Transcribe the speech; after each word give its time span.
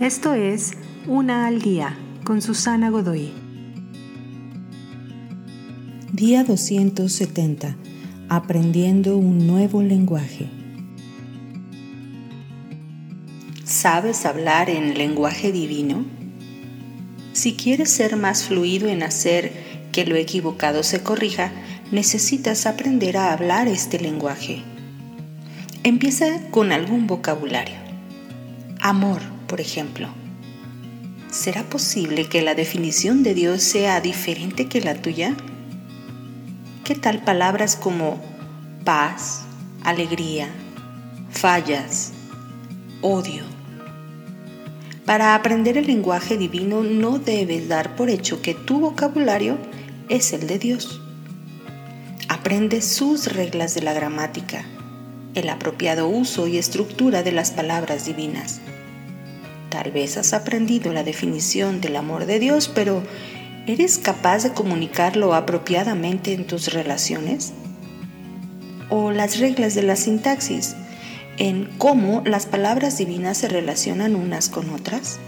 Esto 0.00 0.34
es 0.34 0.72
Una 1.06 1.46
al 1.46 1.62
Día 1.62 1.96
con 2.22 2.42
Susana 2.42 2.90
Godoy. 2.90 3.32
Día 6.12 6.44
270. 6.44 7.74
Aprendiendo 8.28 9.16
un 9.16 9.46
nuevo 9.46 9.80
lenguaje. 9.80 10.50
¿Sabes 13.64 14.26
hablar 14.26 14.68
en 14.68 14.98
lenguaje 14.98 15.50
divino? 15.50 16.04
Si 17.32 17.54
quieres 17.54 17.88
ser 17.88 18.16
más 18.16 18.44
fluido 18.44 18.88
en 18.88 19.02
hacer 19.02 19.50
que 19.92 20.04
lo 20.04 20.16
equivocado 20.16 20.82
se 20.82 21.02
corrija, 21.02 21.52
necesitas 21.90 22.66
aprender 22.66 23.16
a 23.16 23.32
hablar 23.32 23.66
este 23.66 23.98
lenguaje. 23.98 24.62
Empieza 25.84 26.26
con 26.50 26.70
algún 26.70 27.06
vocabulario. 27.06 27.76
Amor, 28.82 29.35
por 29.46 29.60
ejemplo. 29.60 30.08
¿Será 31.30 31.64
posible 31.64 32.28
que 32.28 32.42
la 32.42 32.54
definición 32.54 33.22
de 33.22 33.34
Dios 33.34 33.62
sea 33.62 34.00
diferente 34.00 34.68
que 34.68 34.80
la 34.80 34.94
tuya? 34.94 35.36
¿Qué 36.84 36.94
tal 36.94 37.22
palabras 37.22 37.76
como 37.76 38.22
paz, 38.84 39.42
alegría, 39.82 40.48
fallas, 41.30 42.12
odio? 43.02 43.42
Para 45.04 45.34
aprender 45.34 45.76
el 45.78 45.86
lenguaje 45.86 46.36
divino 46.36 46.82
no 46.82 47.18
debes 47.18 47.68
dar 47.68 47.96
por 47.96 48.10
hecho 48.10 48.42
que 48.42 48.54
tu 48.54 48.80
vocabulario 48.80 49.58
es 50.08 50.32
el 50.32 50.46
de 50.46 50.58
Dios. 50.58 51.00
Aprende 52.28 52.82
sus 52.82 53.32
reglas 53.32 53.74
de 53.74 53.82
la 53.82 53.92
gramática, 53.92 54.64
el 55.34 55.48
apropiado 55.48 56.08
uso 56.08 56.46
y 56.46 56.58
estructura 56.58 57.22
de 57.22 57.32
las 57.32 57.50
palabras 57.50 58.04
divinas. 58.04 58.60
Tal 59.76 59.90
vez 59.90 60.16
has 60.16 60.32
aprendido 60.32 60.94
la 60.94 61.04
definición 61.04 61.82
del 61.82 61.96
amor 61.96 62.24
de 62.24 62.38
Dios, 62.38 62.72
pero 62.74 63.02
¿eres 63.66 63.98
capaz 63.98 64.42
de 64.42 64.54
comunicarlo 64.54 65.34
apropiadamente 65.34 66.32
en 66.32 66.46
tus 66.46 66.72
relaciones? 66.72 67.52
¿O 68.88 69.10
las 69.10 69.38
reglas 69.38 69.74
de 69.74 69.82
la 69.82 69.96
sintaxis 69.96 70.76
en 71.36 71.68
cómo 71.76 72.22
las 72.24 72.46
palabras 72.46 72.96
divinas 72.96 73.36
se 73.36 73.48
relacionan 73.48 74.16
unas 74.16 74.48
con 74.48 74.70
otras? 74.70 75.18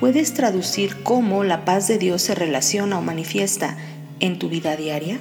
¿Puedes 0.00 0.32
traducir 0.32 1.02
cómo 1.02 1.44
la 1.44 1.66
paz 1.66 1.88
de 1.88 1.98
Dios 1.98 2.22
se 2.22 2.34
relaciona 2.34 2.98
o 2.98 3.02
manifiesta 3.02 3.76
en 4.20 4.38
tu 4.38 4.48
vida 4.48 4.74
diaria? 4.74 5.18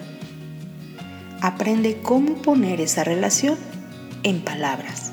Aprende 1.41 1.97
cómo 2.01 2.35
poner 2.35 2.79
esa 2.79 3.03
relación 3.03 3.57
en 4.23 4.39
palabras 4.39 5.11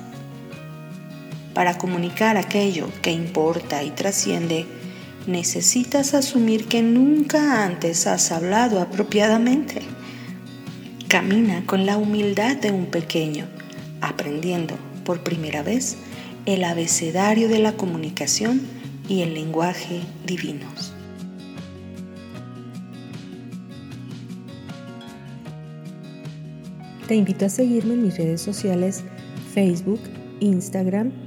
para 1.58 1.76
comunicar 1.76 2.36
aquello 2.36 2.88
que 3.02 3.10
importa 3.10 3.82
y 3.82 3.90
trasciende, 3.90 4.64
necesitas 5.26 6.14
asumir 6.14 6.68
que 6.68 6.82
nunca 6.82 7.64
antes 7.64 8.06
has 8.06 8.30
hablado 8.30 8.80
apropiadamente. 8.80 9.80
Camina 11.08 11.66
con 11.66 11.84
la 11.84 11.96
humildad 11.96 12.56
de 12.58 12.70
un 12.70 12.86
pequeño, 12.86 13.46
aprendiendo 14.00 14.76
por 15.04 15.24
primera 15.24 15.64
vez 15.64 15.96
el 16.46 16.62
abecedario 16.62 17.48
de 17.48 17.58
la 17.58 17.72
comunicación 17.72 18.60
y 19.08 19.22
el 19.22 19.34
lenguaje 19.34 20.00
divinos. 20.24 20.94
Te 27.08 27.16
invito 27.16 27.46
a 27.46 27.48
seguirme 27.48 27.94
en 27.94 28.04
mis 28.04 28.16
redes 28.16 28.42
sociales 28.42 29.02
Facebook, 29.52 29.98
Instagram 30.38 31.26